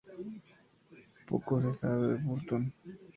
Poco 1.27 1.61
se 1.61 1.71
sabe 1.73 2.07
de 2.07 2.15
Burton. 2.23 2.73